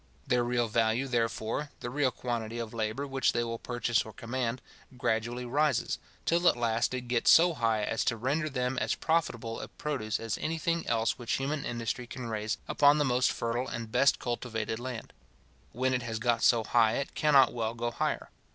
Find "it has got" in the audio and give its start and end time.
15.93-16.41